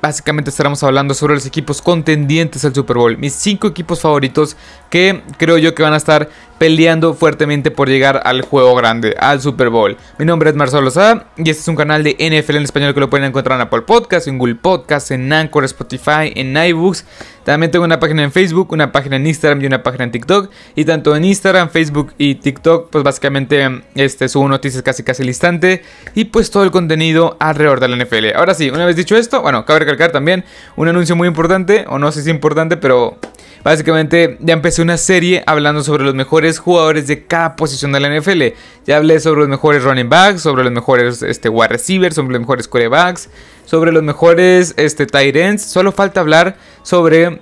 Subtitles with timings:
[0.00, 3.18] básicamente estaremos hablando sobre los equipos contendientes al Super Bowl.
[3.18, 4.56] Mis 5 equipos favoritos
[4.90, 6.28] que creo yo que van a estar
[6.58, 9.96] peleando fuertemente por llegar al juego grande, al Super Bowl.
[10.18, 13.00] Mi nombre es Marcelo Lozada y este es un canal de NFL en español que
[13.00, 17.04] lo pueden encontrar en Apple Podcasts, en Google Podcasts, en Anchor, Spotify, en iBooks.
[17.44, 20.50] También tengo una página en Facebook, una página en Instagram y una página en TikTok.
[20.74, 25.28] Y tanto en Instagram, Facebook y TikTok, pues básicamente este, subo noticias casi casi al
[25.28, 25.82] instante.
[26.14, 28.36] Y pues todo el contenido alrededor de la NFL.
[28.36, 30.44] Ahora sí, una vez dicho esto, bueno, cabe recalcar también
[30.76, 33.18] un anuncio muy importante, o no sé si es importante, pero
[33.64, 38.20] Básicamente ya empecé una serie hablando sobre los mejores jugadores de cada posición de la
[38.20, 38.42] NFL.
[38.86, 42.40] Ya hablé sobre los mejores running backs, sobre los mejores este, wide receivers, sobre los
[42.40, 43.30] mejores quarterbacks,
[43.64, 45.62] sobre los mejores este, tight ends.
[45.62, 47.40] Solo falta hablar sobre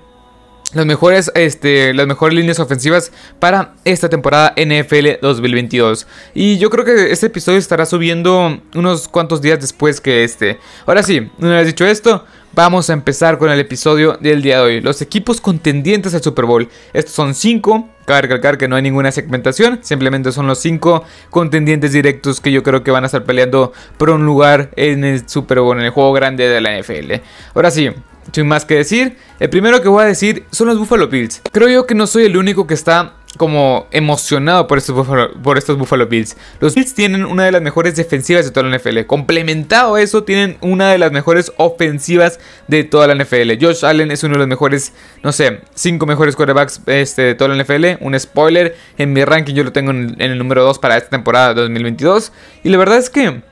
[0.75, 3.11] las mejores, este, las mejores líneas ofensivas
[3.41, 6.07] para esta temporada NFL 2022.
[6.35, 10.59] Y yo creo que este episodio estará subiendo unos cuantos días después que este.
[10.87, 12.25] Ahora sí, una vez dicho esto,
[12.55, 14.81] Vamos a empezar con el episodio del día de hoy.
[14.83, 16.69] Los equipos contendientes al Super Bowl.
[16.93, 17.89] Estos son 5.
[18.05, 19.79] Cabe recalcar que no hay ninguna segmentación.
[19.81, 24.11] Simplemente son los 5 contendientes directos que yo creo que van a estar peleando por
[24.11, 27.23] un lugar en el Super Bowl, en el juego grande de la NFL.
[27.55, 27.89] Ahora sí,
[28.33, 31.41] sin más que decir, el primero que voy a decir son los Buffalo Bills.
[31.53, 35.57] Creo yo que no soy el único que está como emocionado por estos, Buffalo, por
[35.57, 36.37] estos Buffalo Bills.
[36.61, 39.07] Los Bills tienen una de las mejores defensivas de toda la NFL.
[39.07, 43.53] Complementado a eso, tienen una de las mejores ofensivas de toda la NFL.
[43.61, 47.55] Josh Allen es uno de los mejores, no sé, cinco mejores quarterbacks este, de toda
[47.55, 48.05] la NFL.
[48.05, 51.55] Un spoiler, en mi ranking yo lo tengo en, el número 2 para esta temporada
[51.55, 52.33] 2022.
[52.65, 53.43] Y la verdad es que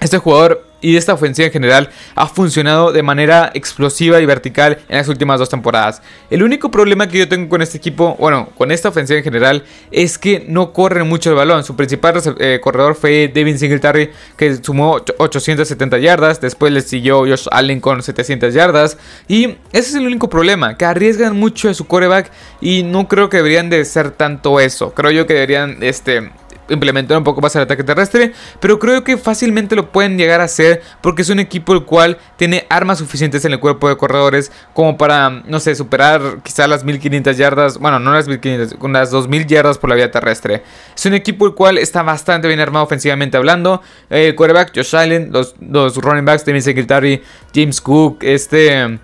[0.00, 4.98] este jugador y esta ofensiva en general ha funcionado de manera explosiva y vertical en
[4.98, 6.02] las últimas dos temporadas.
[6.30, 9.64] El único problema que yo tengo con este equipo, bueno, con esta ofensiva en general,
[9.90, 11.64] es que no corren mucho el balón.
[11.64, 16.40] Su principal eh, corredor fue Devin Singletary, que sumó 870 yardas.
[16.40, 18.96] Después le siguió Josh Allen con 700 yardas.
[19.28, 23.28] Y ese es el único problema, que arriesgan mucho a su coreback y no creo
[23.28, 24.92] que deberían de ser tanto eso.
[24.94, 26.30] Creo yo que deberían este,
[26.70, 30.44] implementar un poco más el ataque terrestre, pero creo que fácilmente lo pueden llegar a
[30.44, 34.52] hacer porque es un equipo el cual tiene armas suficientes en el cuerpo de corredores
[34.72, 39.10] como para, no sé, superar quizá las 1500 yardas, bueno, no las 1500, con las
[39.10, 40.62] 2000 yardas por la vía terrestre.
[40.94, 43.82] Es un equipo el cual está bastante bien armado ofensivamente hablando.
[44.08, 47.22] El quarterback Josh Allen, los, los running backs, Devin Secretary,
[47.54, 49.00] James Cook, este...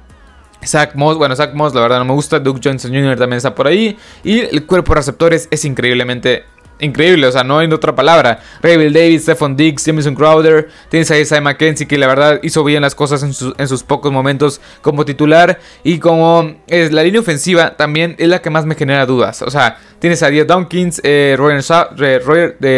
[0.64, 3.16] Zach Moss, bueno, Zach Moss la verdad no me gusta, Duke Johnson Jr.
[3.16, 3.96] también está por ahí.
[4.24, 6.44] Y el cuerpo de receptores es increíblemente
[6.80, 8.40] increíble, o sea, no hay otra palabra.
[8.62, 12.82] Ravil Davis, Stephon Diggs, Jameson Crowder, tienes a Isaiah McKenzie que la verdad hizo bien
[12.82, 18.14] las cosas en, sus pocos momentos como titular y como es la línea ofensiva también
[18.18, 19.42] es la que más me genera dudas.
[19.42, 22.22] O sea, tienes a Dia Dawkins, eh, Roger,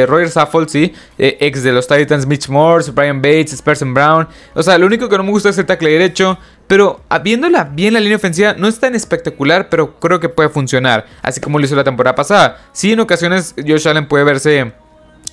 [0.08, 4.28] Roger Saffold, sí, eh, ex de los Titans, Mitch Morse, Brian Bates, Sperson Brown.
[4.54, 6.38] O sea, lo único que no me gusta es el tackle derecho.
[6.68, 11.06] Pero viéndola bien la línea ofensiva, no es tan espectacular, pero creo que puede funcionar.
[11.22, 12.58] Así como lo hizo la temporada pasada.
[12.72, 14.72] Sí, en ocasiones Josh Allen puede verse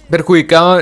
[0.10, 0.80] perjudicado,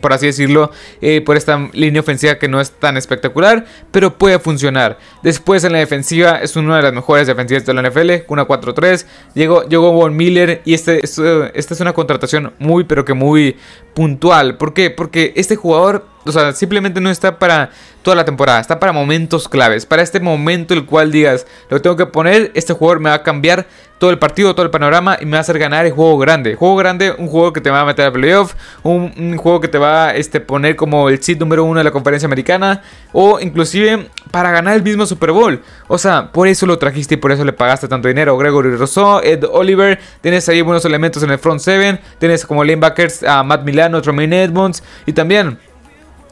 [0.00, 0.70] por así decirlo,
[1.00, 4.98] eh, por esta línea ofensiva que no es tan espectacular, pero puede funcionar.
[5.22, 9.06] Después en la defensiva es una de las mejores defensivas de la NFL, una 4-3.
[9.34, 13.56] Llegó, llegó Miller y este, esta es una contratación muy, pero que muy
[13.94, 14.56] puntual.
[14.56, 14.90] ¿Por qué?
[14.90, 17.70] Porque este jugador, o sea, simplemente no está para
[18.02, 21.96] toda la temporada, está para momentos claves, para este momento el cual digas, lo tengo
[21.96, 23.66] que poner, este jugador me va a cambiar
[23.98, 26.56] todo el partido, todo el panorama y me va a hacer ganar el juego grande.
[26.56, 29.78] Juego grande, un juego que te va a meter a playoff, un, juego que te
[29.78, 34.08] va a este, poner como el seed número uno de la conferencia americana o inclusive
[34.30, 35.62] para ganar el mismo Super Bowl.
[35.88, 38.36] O sea, por eso lo trajiste y por eso le pagaste tanto dinero.
[38.36, 43.22] Gregory Rousseau, Ed Oliver, tienes ahí buenos elementos en el front seven, tienes como linebackers
[43.22, 45.58] a Matt Milano, Tremaine Edmonds y también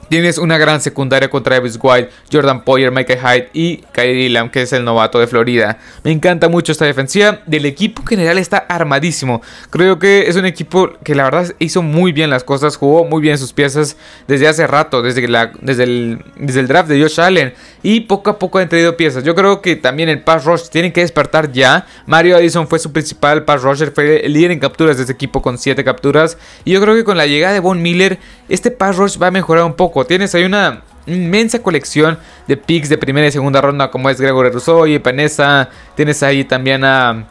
[0.09, 4.63] Tienes una gran secundaria con Travis White, Jordan Poyer, Michael Hyde y Kyrie Lamb, que
[4.63, 5.79] es el novato de Florida.
[6.05, 7.41] Me encanta mucho esta defensiva.
[7.47, 9.41] Del equipo general está armadísimo.
[9.71, 13.23] Creo que es un equipo que la verdad hizo muy bien las cosas, jugó muy
[13.23, 13.97] bien sus piezas
[14.29, 17.55] desde hace rato, desde, el, desde el draft de Josh Allen.
[17.83, 19.25] Y poco a poco han traído piezas.
[19.25, 21.87] Yo creo que también el pass rush tiene que despertar ya.
[22.07, 25.43] Mario Addison fue su principal pass rusher, fue el líder en capturas de este equipo
[25.43, 26.39] con 7 capturas.
[26.65, 28.19] Y yo creo que con la llegada de Von Miller,
[28.49, 30.07] este pass rush va a mejorar un poco.
[30.07, 34.51] Tienes ahí una inmensa colección de picks de primera y segunda ronda como es Gregory
[34.51, 35.69] Rousseau y Panessa.
[35.97, 37.27] Tienes ahí también a,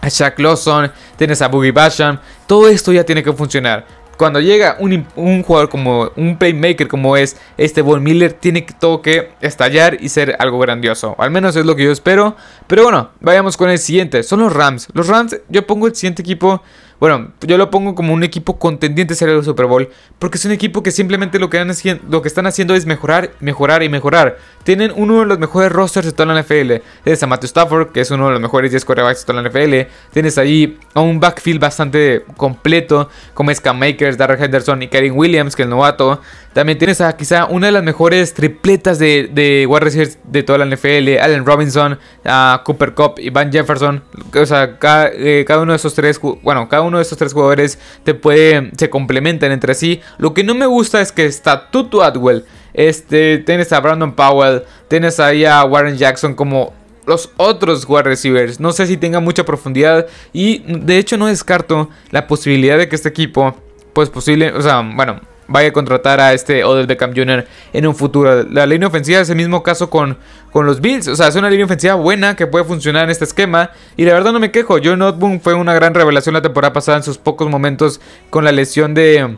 [0.00, 2.18] a Shaq Lawson, tienes a Boogie Basham.
[2.46, 3.86] Todo esto ya tiene que funcionar.
[4.16, 9.02] Cuando llega un, un, jugador como un playmaker como es este Von Miller, tiene todo
[9.02, 11.14] que estallar y ser algo grandioso.
[11.18, 12.36] Al menos es lo que yo espero.
[12.66, 14.22] Pero bueno, vayamos con el siguiente.
[14.22, 14.88] Son los Rams.
[14.92, 16.62] Los Rams, yo pongo el siguiente equipo
[17.04, 20.44] bueno, yo lo pongo como un equipo contendiente a ser el Super Bowl, porque es
[20.46, 21.62] un equipo que simplemente lo que,
[22.08, 24.38] lo que están haciendo es mejorar, mejorar y mejorar.
[24.62, 26.82] Tienen uno de los mejores rosters de toda la NFL.
[27.02, 29.50] Tienes a Matthew Stafford, que es uno de los mejores 10 quarterbacks de toda la
[29.50, 29.90] NFL.
[30.14, 35.54] Tienes ahí a un backfield bastante completo, como Scam Makers, Darrell Henderson y Karen Williams,
[35.54, 36.22] que es el novato.
[36.54, 40.64] También tienes a quizá una de las mejores tripletas de, de wide receivers de toda
[40.64, 44.02] la NFL, Allen Robinson, a Cooper Cup y Van Jefferson.
[44.32, 47.32] O sea, cada, eh, cada, uno de esos tres, bueno, cada uno de estos tres
[47.32, 50.00] jugadores te puede, se complementan entre sí.
[50.18, 54.62] Lo que no me gusta es que está Tutu Atwell, este, tienes a Brandon Powell,
[54.88, 56.72] tienes ahí a Warren Jackson como
[57.06, 58.60] los otros wide receivers.
[58.60, 62.96] No sé si tenga mucha profundidad y de hecho no descarto la posibilidad de que
[62.96, 63.54] este equipo,
[63.92, 67.46] pues posible, o sea, bueno, vaya a contratar a este Odell Beckham Jr.
[67.72, 68.44] en un futuro.
[68.44, 70.18] La línea ofensiva es el mismo caso con,
[70.52, 71.08] con los Bills.
[71.08, 73.70] O sea, es una línea ofensiva buena que puede funcionar en este esquema.
[73.96, 74.78] Y la verdad no me quejo.
[74.82, 78.00] Joe Notboom fue una gran revelación la temporada pasada en sus pocos momentos
[78.30, 79.36] con la lesión de...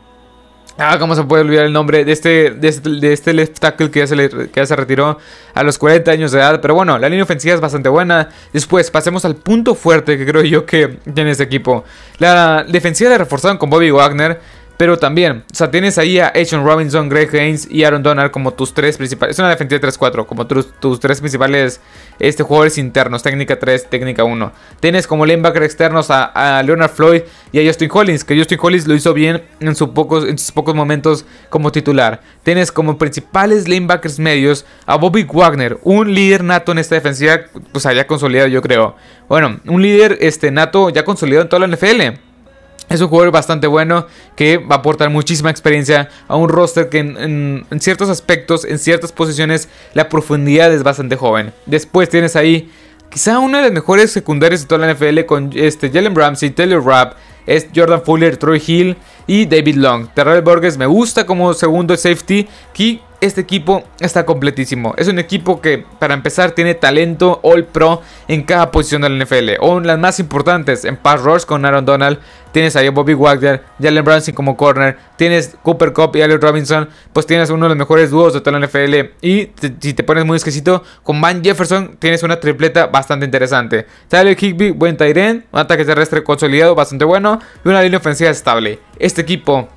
[0.79, 4.00] Ah, ¿cómo se puede olvidar el nombre de este, de este, este left tackle que
[4.00, 5.17] ya, se que ya se retiró
[5.55, 6.61] a los 40 años de edad?
[6.61, 8.29] Pero bueno, la línea ofensiva es bastante buena.
[8.53, 11.85] Después, pasemos al punto fuerte que creo yo que tiene este equipo.
[12.19, 14.38] La defensiva la reforzaron con Bobby Wagner.
[14.76, 18.52] Pero también, o sea, tienes ahí a Ashon Robinson, Greg Haynes y Aaron Donald como
[18.52, 19.34] tus tres principales.
[19.34, 21.81] Es una defensiva 3-4, como tus, tus, tres principales
[22.19, 24.52] este, jugadores internos, técnica 3, técnica 1.
[24.81, 28.94] Tienes como linebacker externos a, Leonard Floyd y a Justin Collins, que Justin Collins lo
[28.94, 32.20] hizo bien en, pocos, en sus pocos momentos como titular.
[32.43, 37.40] Tienes como principales linebackers medios a Bobby Wagner, un líder nato en esta defensiva,
[37.72, 38.94] pues ya consolidado, yo creo.
[39.26, 42.19] Bueno, un líder este, nato ya consolidado en toda la NFL.
[42.88, 44.06] Es un jugador bastante bueno
[44.36, 49.10] que va a aportar muchísima experiencia a un roster que en, ciertos aspectos, en ciertas
[49.10, 51.52] posiciones, la profundidad es bastante joven.
[51.66, 52.70] Después tienes ahí
[53.10, 56.84] quizá uno de los mejores secundarios de toda la NFL con este Jalen Ramsey, Taylor
[56.84, 57.16] Rapp,
[57.46, 58.96] es Jordan Fuller, Troy Hill
[59.26, 60.08] y David Long.
[60.14, 62.48] Terrell Burgess me gusta como segundo safety.
[62.74, 64.94] Que este equipo está completísimo.
[64.96, 69.24] Es un equipo que, para empezar, tiene talento All Pro en cada posición de la
[69.24, 69.50] NFL.
[69.60, 72.18] O en las más importantes, en Pass Rush con Aaron Donald.
[72.52, 74.96] Tienes ahí a Bobby Wagner, Jalen Brunson como corner.
[75.16, 76.88] Tienes Cooper Cup y Allen Robinson.
[77.12, 78.94] Pues tienes uno de los mejores dúos de toda la NFL.
[79.20, 83.86] Y si te pones muy exquisito, con Van Jefferson tienes una tripleta bastante interesante.
[84.08, 85.44] Tyler Higby, buen Tyren.
[85.52, 87.40] Un ataque terrestre consolidado, bastante bueno.
[87.64, 88.78] Y una línea ofensiva estable.
[88.98, 89.69] Este equipo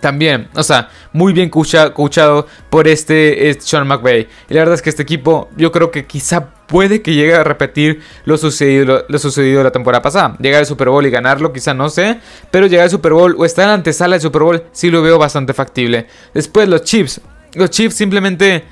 [0.00, 4.28] también, o sea, muy bien coachado por este, Sean McVay.
[4.48, 7.42] Y la verdad es que este equipo, yo creo que quizá puede que llegue a
[7.44, 10.36] repetir lo sucedido, lo, la temporada pasada.
[10.38, 12.20] Llegar al Super Bowl y ganarlo, quizá no sé.
[12.50, 15.02] Pero llegar al Super Bowl o estar en la antesala del Super Bowl, sí lo
[15.02, 16.06] veo bastante factible.
[16.34, 17.20] Después los Chiefs.
[17.54, 18.64] Los Chiefs simplemente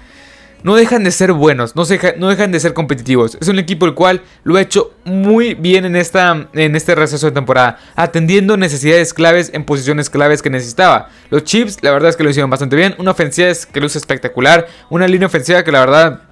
[0.66, 1.84] no dejan de ser buenos, no,
[2.16, 3.38] no, dejan de ser competitivos.
[3.40, 7.26] Es un equipo el cual lo ha hecho muy bien en, esta, en este receso
[7.26, 11.08] de temporada, atendiendo necesidades claves en posiciones claves que necesitaba.
[11.30, 12.96] Los Chiefs, la verdad es que lo hicieron bastante bien.
[12.98, 16.22] Una ofensiva que luce espectacular, una línea ofensiva que la verdad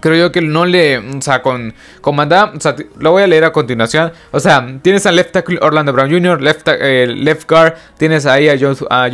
[0.00, 3.44] creo yo que no le, o sea, con, con o sea, lo voy a leer
[3.44, 4.12] a continuación.
[4.30, 8.48] O sea, tienes a left tackle Orlando Brown Jr., left, eh, left guard, tienes ahí
[8.48, 9.08] a Joe, a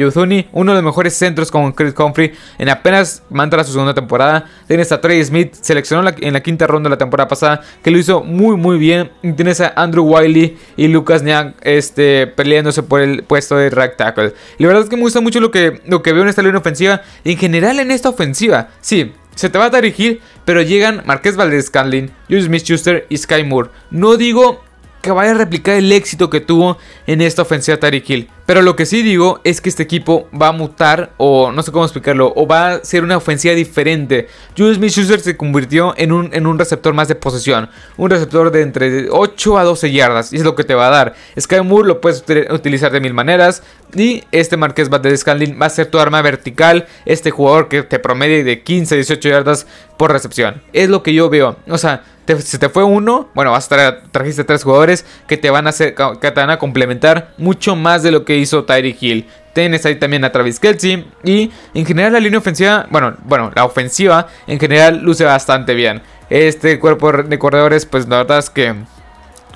[0.52, 4.46] uno de los mejores centros con Chris Humphrey en apenas manda su segunda temporada.
[4.66, 7.98] Tienes a Trey Smith, seleccionó en la quinta ronda de la temporada pasada, que lo
[7.98, 9.10] hizo muy muy bien.
[9.36, 14.34] tienes a Andrew Wiley y Lucas Niang este, peleándose por el puesto de right tackle.
[14.58, 16.42] Y la verdad es que me gusta mucho lo que, lo que veo en esta
[16.42, 17.02] línea ofensiva.
[17.24, 21.66] En general en esta ofensiva, sí, se te va a dirigir, pero llegan Marqués Valdez
[21.66, 23.70] Scanlin, Julius Smith Schuster y Sky Moore.
[23.90, 24.64] No digo
[25.02, 28.30] que vaya a replicar el éxito que tuvo en esta ofensiva Tariq Hill.
[28.46, 31.72] Pero lo que sí digo es que este equipo va a mutar, o no sé
[31.72, 34.28] cómo explicarlo, o va a ser una ofensiva diferente.
[34.56, 38.62] Julius Smith-Schuster se convirtió en un, en un receptor más de posesión, un receptor de
[38.62, 41.14] entre 8 a 12 yardas, y es lo que te va a dar.
[41.38, 45.70] Sky Moore lo puedes utilizar de mil maneras, y este Marqués de Scanlin va a
[45.70, 50.12] ser tu arma vertical, este jugador que te promedie de 15 a 18 yardas por
[50.12, 50.62] recepción.
[50.72, 51.56] Es lo que yo veo.
[51.68, 52.02] O sea,
[52.38, 55.70] si te fue uno, bueno, vas a traer, trajiste tres jugadores que te van a
[55.70, 59.26] hacer, que te van a complementar mucho más de lo que hizo Tyreek Hill.
[59.52, 61.06] Tienes ahí también a Travis Kelsey.
[61.24, 66.02] Y en general la línea ofensiva, bueno, bueno, la ofensiva en general luce bastante bien.
[66.28, 68.74] Este cuerpo de corredores, pues la verdad es que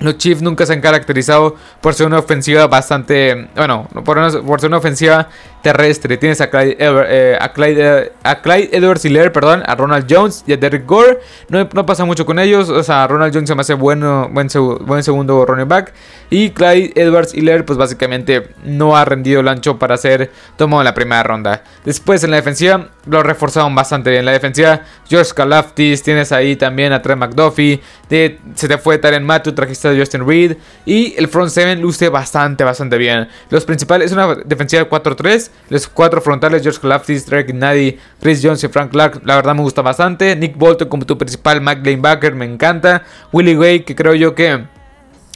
[0.01, 4.79] los Chiefs nunca se han caracterizado por ser una ofensiva bastante, bueno, por, ser una
[4.79, 5.29] ofensiva
[5.63, 6.17] terrestre.
[6.17, 10.57] Tienes a Clyde, eh, Clyde, a Clyde Edwards Hiller, perdón, a Ronald Jones y a
[10.57, 11.21] Derek Gore.
[11.49, 12.69] No, pasa mucho con ellos.
[12.69, 14.49] O sea, Ronald Jones se me hace bueno, buen,
[14.81, 15.93] buen segundo running back.
[16.31, 20.85] Y Clyde Edwards Hiller, pues básicamente no ha rendido el ancho para ser tomado en
[20.85, 21.65] la primera ronda.
[21.85, 24.25] Después en la defensiva lo reforzaron bastante bien.
[24.25, 27.81] La defensiva, George Kalaftis, tienes ahí también a Trey McDuffie.
[28.09, 30.57] se te fue Taren Matu, trajiste a Justin Reed.
[30.87, 33.29] Y el front 7 luce bastante, bastante bien.
[33.51, 35.50] Los principales es una defensiva 4-3.
[35.69, 39.63] Los cuatro frontales, George Kalaftis, Drake Nadi, Chris Jones y Frank Clark, la verdad me
[39.63, 40.35] gusta bastante.
[40.37, 43.05] Nick Bolton como tu principal Mac Backer, me encanta.
[43.33, 44.65] Willie Way, que creo yo que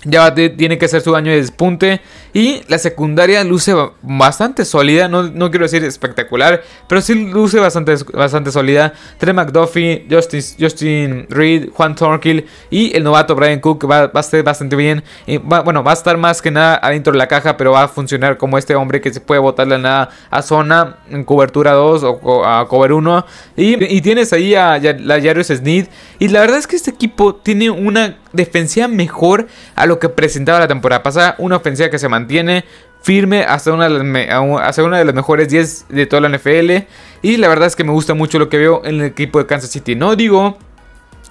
[0.05, 2.01] ya tiene que ser su año de despunte.
[2.33, 5.09] Y la secundaria luce bastante sólida.
[5.09, 6.63] No, no, quiero decir espectacular.
[6.89, 8.93] Pero sí luce bastante, bastante sólida.
[9.19, 12.47] Trey McDuffie, Justin, Justin Reed, Juan Thornkill.
[12.71, 15.05] Y el novato Brian Cook va, va a estar bastante bien.
[15.45, 17.57] Bueno, va a estar más que nada adentro de la caja.
[17.57, 20.99] Pero va a funcionar como este hombre que se puede botarle nada a zona.
[21.11, 23.27] En cobertura 2 o a cover 1.
[23.57, 25.87] Y, y, tienes ahí a, la Jarius Sneed.
[26.19, 30.61] Y la verdad es que este equipo tiene una defensiva mejor a lo que presentaba
[30.61, 31.35] la temporada pasada.
[31.39, 32.65] Una ofensiva que se mantiene
[33.03, 36.87] firme hasta una, de las una de las mejores 10 de toda la NFL.
[37.23, 39.47] Y la verdad es que me gusta mucho lo que veo en el equipo de
[39.47, 39.95] Kansas City.
[39.95, 40.59] No digo,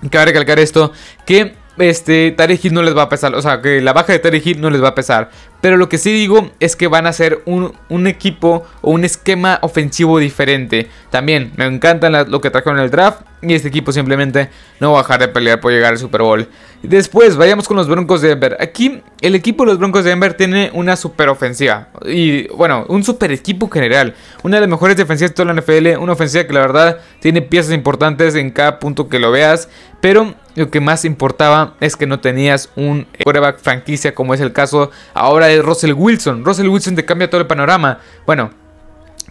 [0.10, 0.92] cabe recalcar esto,
[1.26, 3.34] que este, Tarek Hill no les va a pesar.
[3.36, 5.30] O sea, que la baja de Tarek Hill no les va a pesar.
[5.62, 9.60] Pero lo que sí digo es que van a ser un, equipo o un esquema
[9.62, 10.90] ofensivo diferente.
[11.10, 13.22] También me encanta lo que trajeron en el draft.
[13.42, 14.50] Y este equipo simplemente
[14.80, 16.48] no va a dejar de pelear por llegar al Super Bowl.
[16.82, 18.58] Después, vayamos con los Broncos de Denver.
[18.60, 21.88] Aquí, el equipo de los Broncos de Denver tiene una super ofensiva.
[22.06, 24.16] Y bueno, un super equipo general.
[24.44, 25.98] Una de las mejores defensivas de toda la NFL.
[25.98, 29.70] Una ofensiva que la verdad tiene piezas importantes en cada punto que lo veas.
[30.02, 34.54] Pero lo que más importaba es que no tenías un quarterback franquicia como es el
[34.54, 36.46] caso ahora de Russell Wilson.
[36.46, 38.00] Russell Wilson te cambia todo el panorama.
[38.26, 38.52] Bueno,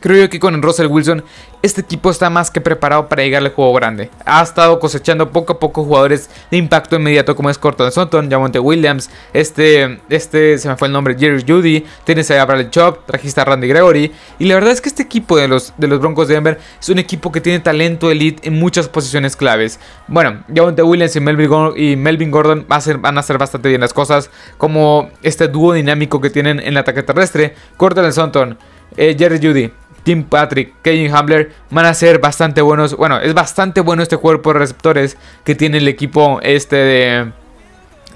[0.02, 1.23] Creo yo que con Russell Wilson
[1.62, 4.11] este equipo está más que preparado para llegar al juego grande.
[4.25, 8.59] Ha estado cosechando poco a poco jugadores de impacto inmediato como es Corton Sutton, Jamonte
[8.59, 13.40] Williams, este, este, se me fue el nombre, Jerry Judy, tienes a Bradley Chop, trajiste
[13.40, 14.12] a Randy Gregory.
[14.40, 16.88] Y la verdad es que este equipo de los, de los Broncos de Denver es
[16.88, 19.78] un equipo que tiene talento elite en muchas posiciones claves.
[20.09, 23.94] Bueno, Jamonte Williams y Melvin Gordon, y Melvin Gordon van a hacer bastante bien las
[23.94, 27.54] cosas, como este dúo dinámico que tienen en el ataque terrestre.
[27.76, 28.59] Corton Sutton,
[28.97, 29.82] eh, Jerry Judy.
[30.02, 32.97] Tim Patrick, Kevin Hamler van a ser bastante buenos.
[32.97, 37.32] Bueno, es bastante bueno este cuerpo de receptores que tiene el equipo este de,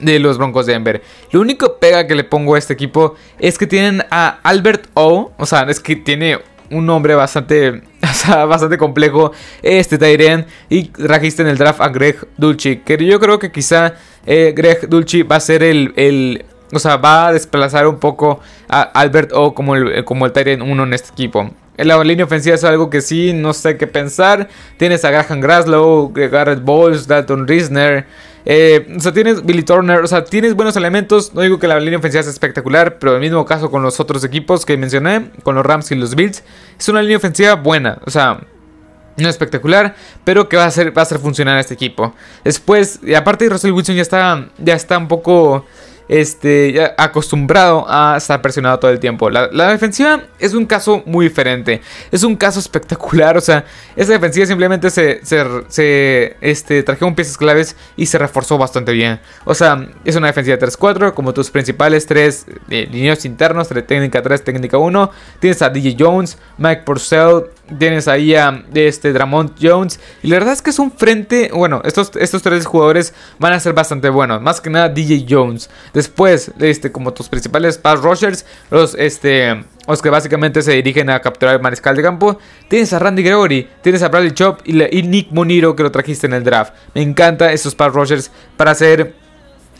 [0.01, 1.03] de los Broncos de Denver.
[1.31, 5.33] Lo único pega que le pongo a este equipo es que tienen a Albert O.
[5.37, 6.39] O sea, es que tiene
[6.71, 7.83] un nombre bastante,
[8.29, 9.33] bastante complejo.
[9.63, 10.47] Este Tyrion.
[10.69, 12.83] Y trajiste en el draft a Greg Dulce.
[12.83, 13.95] Que yo creo que quizá
[14.27, 18.41] eh, Greg Dulce va a ser el, el o sea, va a desplazar un poco
[18.69, 21.51] a Albert O como el, como el Tyrant 1 en este equipo.
[21.77, 24.49] La línea ofensiva es algo que sí, no sé qué pensar.
[24.79, 28.07] Tienes a Graham Graslow, Garrett Bowles, Dalton Risner.
[28.47, 30.01] Eh, o sea, tienes Billy Turner.
[30.01, 31.35] O sea, tienes buenos elementos.
[31.35, 34.25] No digo que la línea ofensiva sea espectacular, pero el mismo caso con los otros
[34.25, 36.43] equipos que mencioné, con los Rams y los Bills,
[36.79, 37.99] es una línea ofensiva buena.
[38.07, 38.41] O sea,
[39.19, 39.95] no espectacular,
[40.25, 42.15] pero que va a hacer, va a funcionar a este equipo.
[42.45, 45.67] Después, y aparte Russell Wilson ya está, ya está un poco
[46.09, 49.31] este, acostumbrado a estar presionado todo el tiempo.
[49.31, 51.81] La, defensiva es un caso muy diferente.
[52.11, 53.37] Es un caso espectacular.
[53.37, 58.93] O sea, esa defensiva simplemente se, se, este, trajeron piezas claves y se reforzó bastante
[58.93, 59.21] bien.
[59.45, 64.45] O sea, es una defensiva 3-4, como tus principales tres eh, líneas internos, técnica 3,
[64.45, 65.11] técnica 1.
[65.41, 67.45] Tienes a DJ Jones, Mike Purcell,
[67.79, 70.01] tienes ahí a este Dramont Jones.
[70.23, 71.51] Y la verdad es que es un frente.
[71.53, 74.41] Bueno, estos, estos tres jugadores van a ser bastante buenos.
[74.41, 75.71] Más que nada DJ Jones.
[75.97, 81.21] Después, este, como tus principales pass rushers, los, este, los que básicamente se dirigen a
[81.21, 82.39] capturar el mariscal de campo.
[82.69, 86.35] Tienes a Randy Gregory, tienes a Bradley Chop y, Nick Moniro que lo trajiste en
[86.35, 86.75] el draft.
[86.93, 89.15] Me encanta esos pass rushers para hacer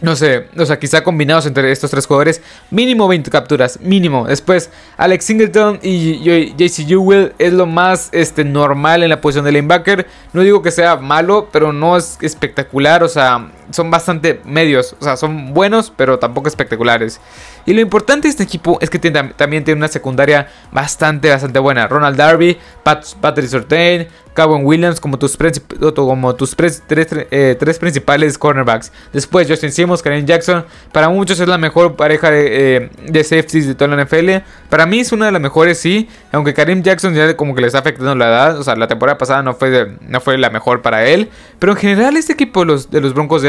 [0.01, 4.27] no sé, o sea, quizá combinados entre estos tres jugadores, mínimo 20 capturas, mínimo.
[4.27, 6.19] Después, Alex Singleton y
[6.57, 10.07] JC Jewell es lo más este, normal en la posición de linebacker.
[10.33, 15.05] No digo que sea malo, pero no es espectacular, o sea, son bastante medios, o
[15.05, 17.21] sea, son buenos, pero tampoco espectaculares.
[17.67, 21.89] Y lo importante de este equipo es que también tiene una secundaria bastante, bastante buena.
[21.89, 24.07] Ronald Darby, Patrick Surtain,
[24.37, 28.93] Kevin Williams como tus, eh, tres, principales cornerbacks.
[29.13, 30.65] Después Justin Simmons, Kareem Jackson.
[30.93, 34.45] Para muchos es la mejor pareja de, eh, safeties de toda la NFL.
[34.69, 36.09] Para mí es una de las mejores, sí.
[36.33, 38.59] Aunque Kareem Jackson ya como que le está afectando la edad.
[38.59, 41.31] O sea, la temporada pasada no fue, no fue la mejor para él.
[41.59, 43.49] Pero en general este equipo de los, de los Broncos de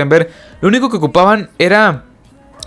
[0.62, 2.04] Lo único que ocupaban era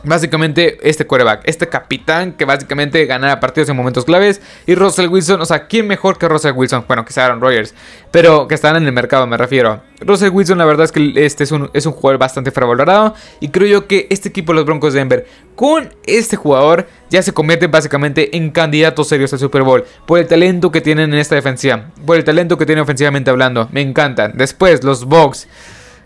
[0.03, 4.41] Básicamente este quarterback, este capitán que básicamente gana partidos en momentos claves.
[4.67, 6.85] Y Russell Wilson, o sea, ¿quién mejor que Russell Wilson?
[6.89, 7.75] Bueno, que sea Aaron Rodgers,
[8.11, 9.83] pero que están en el mercado, me refiero.
[10.01, 13.15] Russell Wilson, la verdad es que este es un, es un jugador bastante infravalorado.
[13.41, 17.35] Y creo yo que este equipo, los Broncos de Denver, con este jugador, ya se
[17.35, 19.85] convierte básicamente en candidatos serios al Super Bowl.
[20.07, 23.69] Por el talento que tienen en esta defensiva, por el talento que tienen ofensivamente hablando.
[23.71, 24.33] Me encantan.
[24.35, 25.47] Después, los Bucks.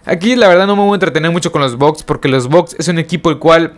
[0.06, 2.76] Aquí la verdad no me voy a entretener mucho con los Bucks porque los Bucks
[2.78, 3.75] es un equipo el cual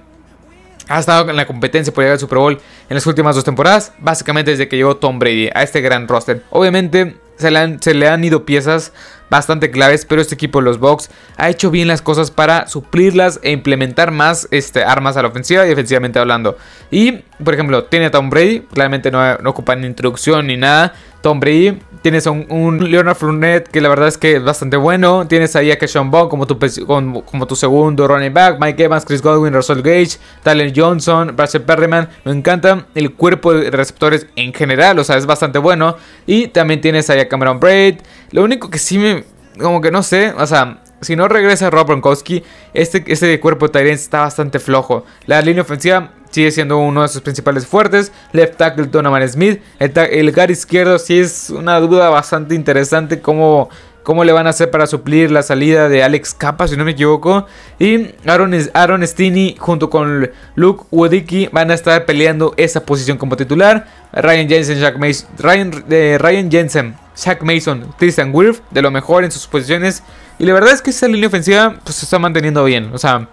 [0.88, 3.92] ha estado en la competencia por llegar al Super Bowl en las últimas dos temporadas,
[3.98, 6.42] básicamente desde que llegó Tom Brady a este gran roster.
[6.50, 8.92] Obviamente se le han, ido piezas
[9.28, 13.50] bastante claves, pero este equipo, los Bucks, ha hecho bien las cosas para suplirlas e
[13.50, 16.56] implementar más este, armas a la ofensiva y defensivamente hablando.
[16.90, 17.12] Y,
[17.44, 20.94] por ejemplo, tiene a Tom Brady, claramente no, no ocupa ni introducción ni nada.
[21.20, 25.26] Tom Brady, tienes un, un, Leonard Fournette que la verdad es que es bastante bueno.
[25.26, 28.60] Tienes ahí a Keshawn Bond como tu, como, como, tu segundo running back.
[28.60, 32.08] Mike Evans, Chris Godwin, Russell Gage, Tyler Johnson, Russell Perryman.
[32.24, 35.96] Me encanta el cuerpo de receptores en general, o sea, es bastante bueno.
[36.26, 37.96] Y también tienes ahí a Cameron Braid.
[38.30, 39.24] Lo único que sí me
[39.58, 43.72] como que no sé, o sea, si no regresa Rob Gronkowski, este, este cuerpo de
[43.72, 45.04] Tyrants está bastante flojo.
[45.26, 48.12] La línea ofensiva sigue siendo uno de sus principales fuertes.
[48.32, 49.62] Left tackle Donovan Smith.
[49.78, 53.70] El, el guard izquierdo sí es una duda bastante interesante cómo,
[54.02, 56.90] cómo le van a hacer para suplir la salida de Alex Capa, si no me
[56.90, 57.46] equivoco.
[57.78, 63.38] Y Aaron, Aaron Stinney junto con Luke Wodicki van a estar peleando esa posición como
[63.38, 63.86] titular.
[64.12, 69.24] Ryan Jensen, Jack Mason, Ryan, eh, Ryan Jensen, Shaq Mason, Tristan Wirth, de lo mejor
[69.24, 70.02] en sus posiciones.
[70.38, 72.90] Y la verdad es que esa línea ofensiva pues, se está manteniendo bien.
[72.92, 73.26] O sea,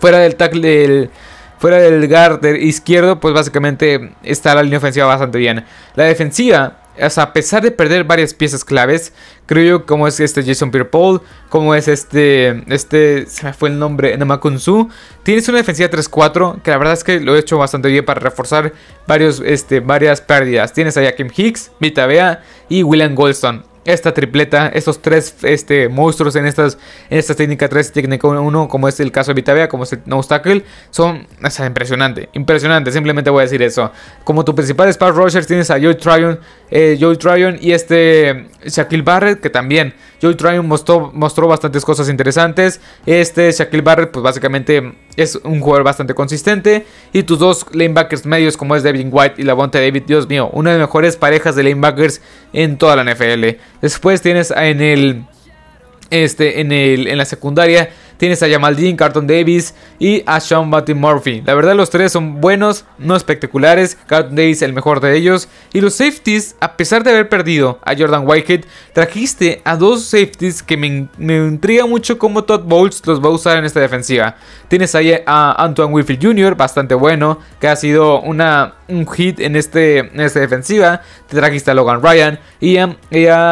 [0.00, 1.10] fuera del tackle del.
[1.58, 5.64] Fuera del guard izquierdo, pues básicamente está la línea ofensiva bastante bien.
[5.94, 9.12] La defensiva a pesar de perder varias piezas claves,
[9.46, 13.78] creo yo como es este Jason Pierre-Paul, como es este, este, se me fue el
[13.78, 14.88] nombre, Namakunsu,
[15.22, 18.20] tienes una defensiva 3-4, que la verdad es que lo he hecho bastante bien para
[18.20, 18.72] reforzar
[19.06, 20.72] varios, este, varias pérdidas.
[20.72, 26.36] Tienes a Kim Hicks, Vita Bea y William Goldstone esta tripleta, estos tres este, monstruos
[26.36, 26.76] en estas,
[27.08, 29.92] en esta técnica 3 y técnica 1, como es el caso de Vitavea, como es
[29.92, 33.92] el No Obstacle, son o sea, impresionante, impresionante, simplemente voy a decir eso.
[34.24, 36.40] Como tu principal Spark Rogers tienes a Joey Tryon,
[36.70, 42.08] eh, Joey Tryon y este Shaquille Barrett, que también Joey Tryon mostró, mostró bastantes cosas
[42.08, 42.80] interesantes.
[43.04, 46.86] Este Shaquille Barrett, pues básicamente es un jugador bastante consistente.
[47.12, 50.50] Y tus dos lanebackers medios, como es Devin White y la Bonte David, Dios mío,
[50.52, 52.20] una de las mejores parejas de lanebackers
[52.52, 53.58] en toda la NFL.
[53.80, 55.24] Después tienes en el.
[56.08, 60.70] Este, en, el, en la secundaria Tienes a Jamal Dean, Carlton Davis y a Sean
[60.70, 61.42] Batty Murphy.
[61.44, 63.98] La verdad los tres son buenos, no espectaculares.
[64.06, 65.48] Carlton Davis el mejor de ellos.
[65.72, 70.62] Y los safeties, a pesar de haber perdido a Jordan Whitehead, trajiste a dos safeties
[70.62, 74.36] que me, intriga mucho cómo Todd Bowles los va a usar en esta defensiva.
[74.68, 79.56] Tienes ahí a Antoine Wilfield Jr., bastante bueno, que ha sido una, un hit en,
[79.56, 81.02] este, en esta defensiva.
[81.28, 82.96] Te trajiste a Logan Ryan y a,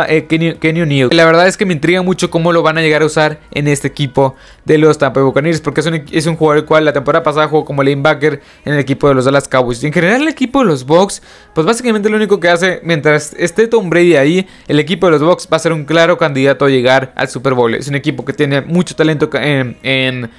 [0.09, 0.85] eh, Kenny, Kenny.
[1.11, 3.69] La verdad es que me intriga mucho cómo lo van a llegar a usar en
[3.69, 7.23] este equipo de los Tampa Bay Buccaneers, porque es un, jugador el cual la temporada
[7.23, 9.83] pasada jugó como linebacker en el equipo de los Dallas Cowboys.
[9.83, 11.23] Y en general el equipo de los Bucks,
[11.55, 15.23] pues básicamente lo único que hace, mientras esté Tom Brady ahí, el equipo de los
[15.23, 17.75] Bucks va a ser un claro candidato a llegar al Super Bowl.
[17.75, 20.31] Es un equipo que tiene mucho talento en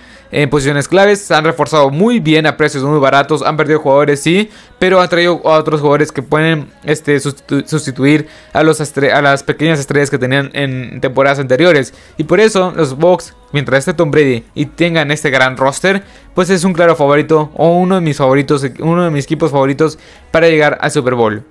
[0.50, 1.22] posiciones claves.
[1.22, 3.42] Se han reforzado muy bien a precios muy baratos.
[3.42, 8.60] Han perdido jugadores, sí, pero han traído a otros jugadores que pueden este, sustituir a,
[8.60, 11.94] a las pequeñas estrellas que tenían en temporadas anteriores.
[12.18, 16.50] Y por eso los Bucks, mientras esté Tom Brady y tengan este gran roster, pues
[16.50, 19.98] es un claro favorito o uno de mis favoritos, uno de mis equipos favoritos
[20.30, 21.42] para llegar al Super Bowl.